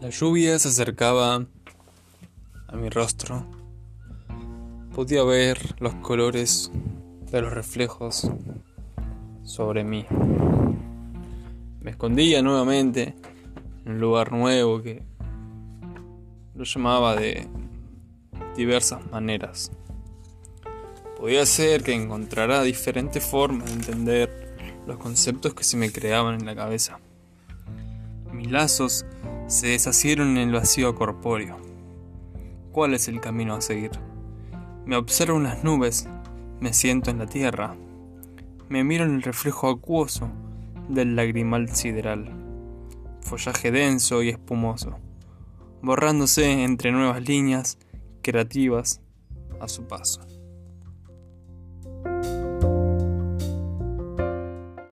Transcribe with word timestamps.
La 0.00 0.08
lluvia 0.08 0.58
se 0.58 0.68
acercaba 0.68 1.46
a 2.68 2.76
mi 2.76 2.88
rostro. 2.88 3.44
Podía 4.94 5.22
ver 5.24 5.58
los 5.78 5.94
colores 5.96 6.72
de 7.30 7.42
los 7.42 7.52
reflejos 7.52 8.30
sobre 9.42 9.84
mí. 9.84 10.06
Me 11.82 11.90
escondía 11.90 12.40
nuevamente 12.40 13.14
en 13.84 13.92
un 13.92 14.00
lugar 14.00 14.32
nuevo 14.32 14.80
que 14.80 15.02
lo 16.54 16.64
llamaba 16.64 17.14
de 17.14 17.46
diversas 18.56 19.04
maneras. 19.10 19.70
Podía 21.18 21.44
ser 21.44 21.82
que 21.82 21.92
encontrara 21.92 22.62
diferentes 22.62 23.22
formas 23.22 23.66
de 23.66 23.74
entender 23.74 24.56
los 24.86 24.96
conceptos 24.96 25.52
que 25.52 25.62
se 25.62 25.76
me 25.76 25.92
creaban 25.92 26.40
en 26.40 26.46
la 26.46 26.56
cabeza. 26.56 27.00
Mis 28.32 28.50
lazos 28.50 29.04
se 29.50 29.66
deshacieron 29.66 30.36
en 30.36 30.48
el 30.48 30.52
vacío 30.52 30.94
corpóreo. 30.94 31.56
¿Cuál 32.70 32.94
es 32.94 33.08
el 33.08 33.20
camino 33.20 33.54
a 33.54 33.60
seguir? 33.60 33.90
Me 34.86 34.94
observo 34.94 35.38
en 35.38 35.42
las 35.42 35.64
nubes, 35.64 36.08
me 36.60 36.72
siento 36.72 37.10
en 37.10 37.18
la 37.18 37.26
tierra, 37.26 37.74
me 38.68 38.84
miro 38.84 39.04
en 39.04 39.16
el 39.16 39.22
reflejo 39.22 39.68
acuoso 39.68 40.30
del 40.88 41.16
lagrimal 41.16 41.68
sideral, 41.68 42.32
follaje 43.22 43.72
denso 43.72 44.22
y 44.22 44.28
espumoso, 44.28 45.00
borrándose 45.82 46.62
entre 46.62 46.92
nuevas 46.92 47.20
líneas 47.20 47.76
creativas 48.22 49.00
a 49.58 49.66
su 49.66 49.82
paso. 49.88 50.20